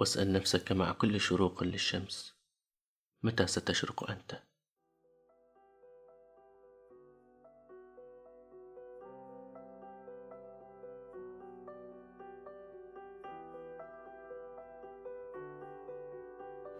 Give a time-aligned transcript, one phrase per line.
[0.00, 2.34] واسأل نفسك مع كل شروق للشمس
[3.22, 4.42] متى ستشرق أنت؟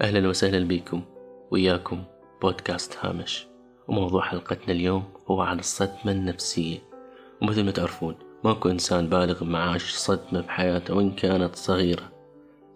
[0.00, 1.02] أهلا وسهلا بكم
[1.50, 2.04] وياكم
[2.42, 3.46] بودكاست هامش.
[3.88, 6.78] وموضوع حلقتنا اليوم هو عن الصدمة النفسية.
[7.42, 12.17] ومثل ما تعرفون ماكو إنسان بالغ معاش صدمة بحياته وإن كانت صغيرة.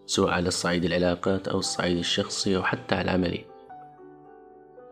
[0.07, 3.45] سواء على الصعيد العلاقات أو الصعيد الشخصي أو حتى على العملي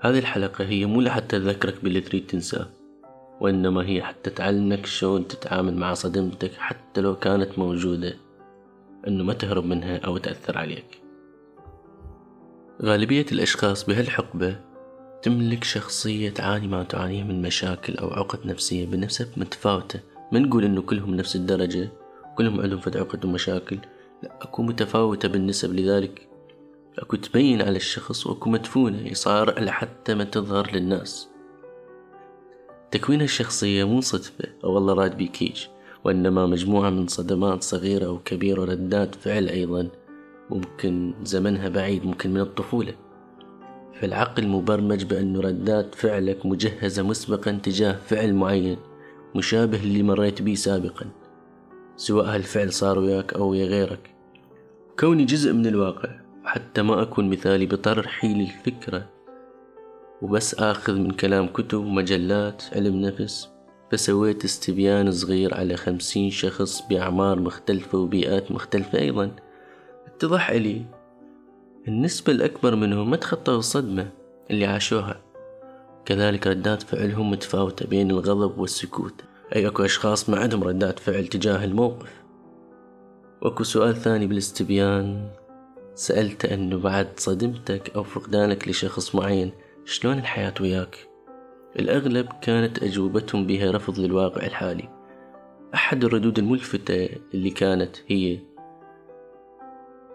[0.01, 2.66] هذه الحلقة هي مو لحتى تذكرك باللي تريد تنساه
[3.41, 8.16] وإنما هي حتى تعلمك شلون تتعامل مع صدمتك حتى لو كانت موجودة
[9.09, 11.01] إنه ما تهرب منها أو تأثر عليك.
[12.82, 14.56] غالبية الأشخاص بهالحقبة
[15.23, 20.01] تملك شخصية تعاني ما تعانيه من مشاكل أو عقد نفسية بنسب متفاوتة.
[20.32, 21.88] ما نقول إنه كلهم نفس الدرجة
[22.37, 23.79] كلهم عندهم فد عقد ومشاكل
[24.23, 26.29] لا أكو متفاوتة بالنسب لذلك.
[26.98, 31.29] أكو تبين على الشخص وأكو مدفونة يصارع لحتى ما تظهر للناس.
[32.90, 35.66] تكوين الشخصية مو صدفة أو والله راد بيكيج
[36.04, 39.88] وإنما مجموعة من صدمات صغيرة وكبيرة وردات فعل أيضا.
[40.51, 42.95] ممكن زمنها بعيد ممكن من الطفولة.
[44.01, 48.77] فالعقل مبرمج بأن ردات فعلك مجهزة مسبقا تجاه فعل معين
[49.34, 51.07] مشابه للي مريت به سابقا.
[52.01, 54.10] سواء هالفعل صار وياك أو ويا غيرك.
[54.98, 56.10] كوني جزء من الواقع
[56.45, 59.09] حتى ما أكون مثالي بطرحي للفكرة
[60.23, 63.48] وبس آخذ من كلام كتب ومجلات علم نفس.
[63.93, 69.31] فسويت استبيان صغير على خمسين شخص بأعمار مختلفة وبيئات مختلفة أيضا.
[70.06, 70.84] اتضح لي
[71.88, 74.10] النسبة الأكبر منهم ما تخطوا الصدمة
[74.50, 75.21] اللي عاشوها.
[76.04, 79.25] كذلك ردات فعلهم متفاوتة بين الغضب والسكوت.
[79.56, 82.22] أي أكو أشخاص ما عندهم ردات فعل تجاه الموقف.
[83.43, 85.31] وأكو سؤال ثاني بالاستبيان.
[85.94, 89.53] سألت أنه بعد صدمتك أو فقدانك لشخص معين
[89.84, 91.09] شلون الحياة وياك؟
[91.78, 94.88] الأغلب كانت أجوبتهم بها رفض للواقع الحالي.
[95.75, 98.38] أحد الردود الملفتة اللي كانت هي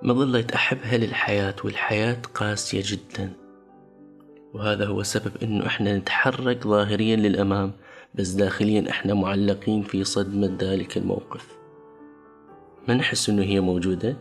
[0.01, 3.33] ما ظليت أحبها للحياة والحياة قاسية جدا.
[4.53, 7.71] وهذا هو سبب إنه إحنا نتحرك ظاهريا للأمام
[8.17, 11.57] بس داخليا إحنا معلقين في صدمة ذلك الموقف.
[12.87, 14.17] ما نحس إنه هي موجودة؟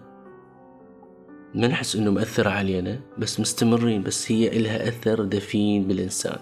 [1.54, 6.38] ما نحس إنه مأثرة علينا؟ بس مستمرين بس هي إلها أثر دفين بالإنسان.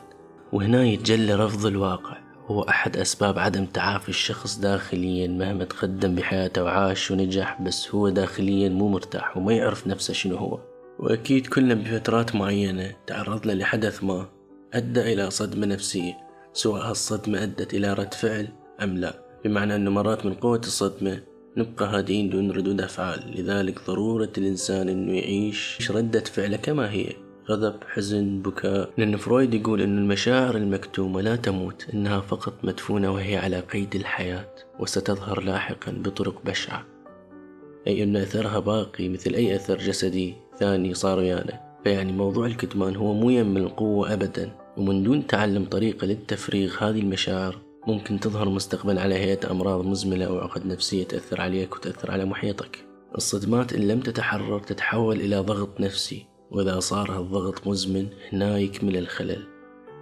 [0.52, 2.18] وهنا يتجلى رفض الواقع.
[2.46, 8.68] هو أحد أسباب عدم تعافي الشخص داخليا مهما تقدم بحياته وعاش ونجح بس هو داخليا
[8.68, 10.60] مو مرتاح وما يعرف نفسه شنو هو.
[10.98, 14.28] وأكيد كلنا بفترات معينة تعرضنا لحدث ما
[14.74, 16.31] أدى إلى صدمة نفسية.
[16.52, 18.48] سواء هالصدمة أدت إلى رد فعل
[18.82, 19.14] أم لا؟
[19.44, 21.22] بمعنى أنه مرات من قوة الصدمة
[21.56, 23.34] نبقى هادئين دون ردود أفعال.
[23.36, 27.12] لذلك ضرورة الإنسان أنه يعيش ردة فعله كما هي.
[27.50, 28.90] غضب حزن بكاء.
[28.98, 34.48] لأن فرويد يقول أن المشاعر المكتومة لا تموت إنها فقط مدفونة وهي على قيد الحياة
[34.78, 36.86] وستظهر لاحقا بطرق بشعة.
[37.86, 43.12] أي أن أثرها باقي مثل أي أثر جسدي ثاني صار ويانا فيعني موضوع الكتمان هو
[43.14, 44.61] مو يم القوة أبدا.
[44.76, 50.38] ومن دون تعلم طريقة للتفريغ هذه المشاعر ممكن تظهر مستقبلا على هيئة أمراض مزمنة أو
[50.38, 52.84] عقد نفسية تأثر عليك وتأثر على محيطك.
[53.16, 59.46] الصدمات إن لم تتحرر تتحول إلى ضغط نفسي وإذا صار هالضغط مزمن هنا يكمل الخلل.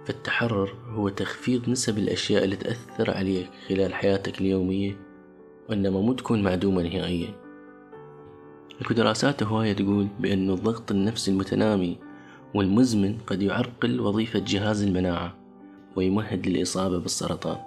[0.05, 4.97] فالتحرر هو تخفيض نسب الأشياء اللي تأثر عليك خلال حياتك اليومية
[5.69, 7.33] وإنما مو تكون معدومة نهائيا.
[8.81, 11.97] اكو دراسات هواية تقول بأن الضغط النفسي المتنامي
[12.53, 15.35] والمزمن قد يعرقل وظيفة جهاز المناعة
[15.95, 17.57] ويمهد للإصابة بالسرطان.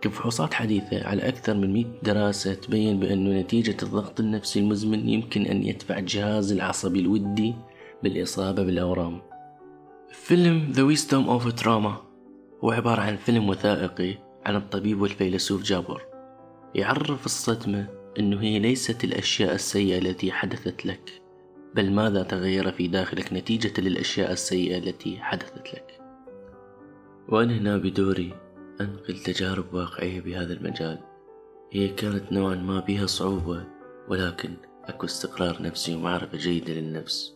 [0.00, 5.62] كفحوصات حديثة على أكثر من 100 دراسة تبين بأنه نتيجة الضغط النفسي المزمن يمكن أن
[5.62, 7.54] يدفع الجهاز العصبي الودي
[8.02, 9.20] بالإصابة بالأورام.
[10.08, 11.92] فيلم The Wisdom of Trauma
[12.64, 14.14] هو عبارة عن فيلم وثائقي
[14.46, 16.02] عن الطبيب والفيلسوف جابر.
[16.74, 17.86] يعرف الصدمة
[18.18, 21.23] أنه هي ليست الأشياء السيئة التي حدثت لك.
[21.74, 26.00] بل ماذا تغير في داخلك نتيجة للأشياء السيئة التي حدثت لك؟
[27.28, 28.34] وأنا هنا بدوري
[28.80, 30.98] أنقل تجارب واقعية بهذا المجال.
[31.72, 33.66] هي كانت نوعا ما بها صعوبة
[34.08, 34.50] ولكن
[34.84, 37.34] أكو استقرار نفسي ومعرفة جيدة للنفس.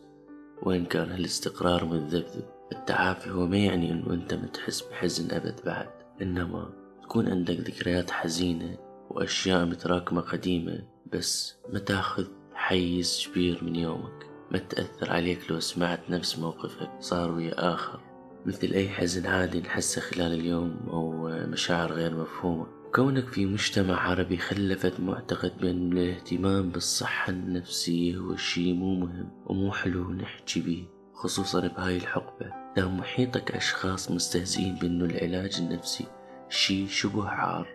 [0.62, 5.90] وإن كان هالاستقرار متذبذب التعافي هو ما يعني أنه أنت متحس بحزن أبد بعد.
[6.22, 6.70] إنما
[7.02, 8.78] تكون عندك ذكريات حزينة
[9.10, 10.82] وأشياء متراكمة قديمة
[11.12, 14.27] بس ما تأخذ حيز كبير من يومك.
[14.50, 18.00] ما تأثر عليك لو سمعت نفس موقفك؟ صار ويا آخر.
[18.46, 22.66] مثل أي حزن عادي نحسه خلال اليوم أو مشاعر غير مفهومة.
[22.94, 29.72] كونك في مجتمع عربي خلفت معتقد بأن الاهتمام بالصحة النفسية هو شي مو مهم ومو
[29.72, 30.84] حلو نحكي بيه
[31.14, 32.52] خصوصا بهاي الحقبة.
[32.76, 36.06] دام محيطك أشخاص مستهزئين بأنه العلاج النفسي
[36.48, 37.68] شي شبه عار.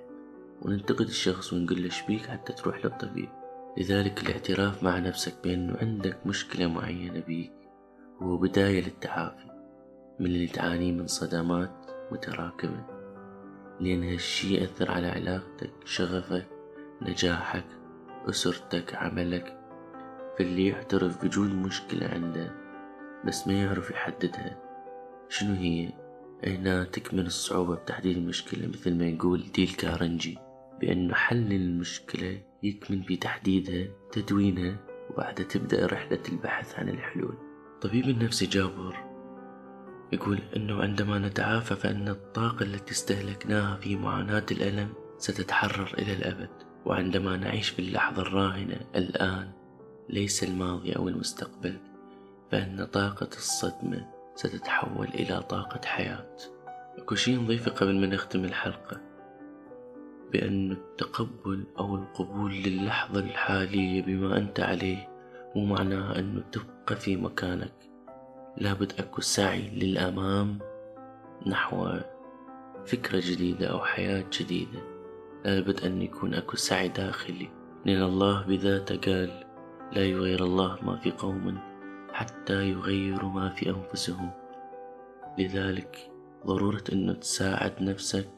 [0.61, 3.29] وننتقد الشخص ونقول له شبيك حتى تروح للطبيب.
[3.77, 7.53] لذلك الاعتراف مع نفسك بأنه عندك مشكلة معينة بيك
[8.21, 9.51] هو بداية للتعافي
[10.19, 12.85] من اللي تعانيه من صدمات متراكمة
[13.79, 16.47] لأن هالشي يأثر على علاقتك شغفك
[17.01, 17.65] نجاحك
[18.29, 19.59] أسرتك عملك
[20.37, 22.63] فاللي يعترف بوجود مشكلة عنده
[23.25, 24.57] بس ما يعرف يحددها.
[25.29, 25.89] شنو هي؟
[26.43, 30.37] هنا تكمن الصعوبة بتحديد المشكلة مثل ما يقول ديل كارنجي.
[30.81, 34.77] بأنه حل المشكلة يكمن في تحديدها تدوينها
[35.09, 37.37] وبعدها تبدأ رحلة البحث عن الحلول.
[37.81, 38.95] طبيب النفسي جابر
[40.13, 46.49] يقول أنه عندما نتعافى فإن الطاقة التي استهلكناها في معاناة الألم ستتحرر إلى الأبد.
[46.85, 49.51] وعندما نعيش في اللحظة الراهنة الآن
[50.09, 51.77] ليس الماضي أو المستقبل
[52.51, 56.37] فإن طاقة الصدمة ستتحول إلى طاقة حياة.
[56.97, 59.01] أكو شي نضيفه قبل ما نختم الحلقة.
[60.33, 65.09] بأن التقبل أو القبول للحظة الحالية بما أنت عليه
[65.55, 67.73] مو معناها أنه تبقى في مكانك.
[68.57, 70.59] لابد أكو سعي للأمام
[71.47, 71.99] نحو
[72.85, 74.79] فكرة جديدة أو حياة جديدة.
[75.45, 77.49] لابد أن يكون أكو سعي داخلي.
[77.85, 79.43] لأن الله بذاته قال
[79.93, 81.57] لا يغير الله ما في قوم
[82.13, 84.31] حتى يغيروا ما في أنفسهم
[85.39, 86.11] لذلك
[86.45, 88.29] ضرورة أنه تساعد نفسك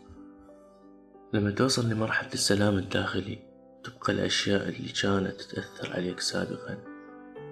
[1.35, 3.39] لما توصل لمرحلة السلام الداخلي
[3.83, 6.94] تبقى الأشياء اللي كانت تأثر عليك سابقا.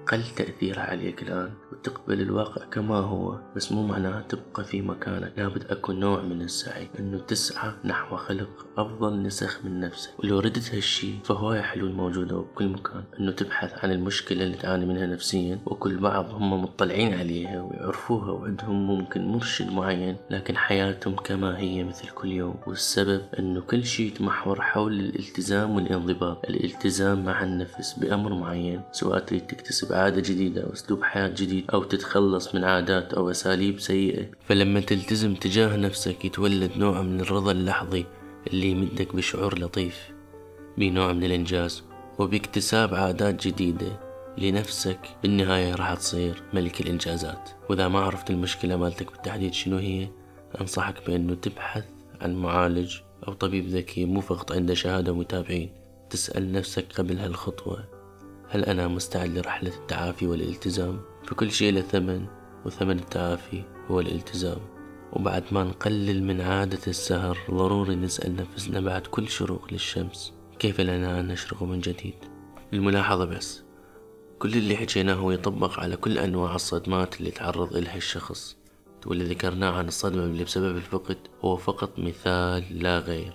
[0.07, 5.33] قل تأثيرها عليك الآن وتقبل الواقع كما هو بس مو معناها تبقى في مكانك.
[5.37, 10.09] لابد أكون نوع من السعي أنه تسعى نحو خلق أفضل نسخ من نفسك.
[10.19, 13.03] ولو ردت هالشي فهواية حلول موجودة بكل مكان.
[13.19, 18.87] أنه تبحث عن المشكلة اللي تعاني منها نفسيا وكل بعض هم مطلعين عليها ويعرفوها وعندهم
[18.87, 20.17] ممكن مرشد معين.
[20.29, 22.55] لكن حياتهم كما هي مثل كل يوم.
[22.67, 26.45] والسبب أنه كل شيء يتمحور حول الالتزام والانضباط.
[26.49, 31.83] الالتزام مع النفس بأمر معين سواء تريد تكتسب عادة جديدة أو أسلوب حياة جديد أو
[31.83, 34.25] تتخلص من عادات أو أساليب سيئة.
[34.47, 38.05] فلما تلتزم تجاه نفسك يتولد نوع من الرضا اللحظي
[38.47, 40.11] اللي يمدك بشعور لطيف
[40.77, 41.83] بنوع من الإنجاز
[42.19, 43.99] وباكتساب عادات جديدة
[44.37, 47.49] لنفسك بالنهاية راح تصير ملك الإنجازات.
[47.69, 50.07] وإذا ما عرفت المشكلة مالتك بالتحديد شنو هي
[50.61, 51.85] أنصحك بأنه تبحث
[52.21, 52.97] عن معالج
[53.27, 55.69] أو طبيب ذكي مو فقط عنده شهادة متابعين
[56.09, 58.02] تسأل نفسك قبل هالخطوة
[58.53, 62.25] هل أنا مستعد لرحلة التعافي والالتزام؟ فكل شيء له ثمن
[62.65, 64.57] وثمن التعافي هو الالتزام.
[65.13, 71.19] وبعد ما نقلل من عادة السهر ضروري نسأل نفسنا بعد كل شروق للشمس كيف لنا
[71.19, 72.15] أن نشرق من جديد؟
[72.73, 73.63] الملاحظة بس
[74.39, 78.57] كل اللي حكيناه هو يطبق على كل أنواع الصدمات اللي تعرض إلها الشخص
[79.05, 83.33] واللي ذكرناه عن الصدمة اللي بسبب الفقد هو فقط مثال لا غير.